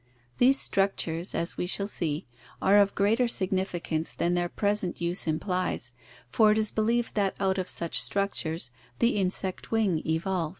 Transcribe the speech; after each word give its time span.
These 0.39 0.59
structures, 0.59 1.35
as 1.35 1.57
we 1.57 1.67
shall 1.67 1.85
see, 1.87 2.25
are 2.59 2.79
of 2.79 2.95
greater 2.95 3.27
significance 3.27 4.13
than 4.13 4.33
their 4.33 4.49
present 4.49 4.99
use 4.99 5.27
implies, 5.27 5.91
for 6.31 6.51
it 6.51 6.57
is 6.57 6.71
believed 6.71 7.13
that 7.13 7.35
out 7.39 7.59
of 7.59 7.69
such 7.69 8.01
structures 8.01 8.71
the 8.97 9.15
insect 9.17 9.69
wing 9.69 9.99
evolved 9.99 10.03
(see 10.07 10.13
page 10.17 10.23
451). 10.23 10.49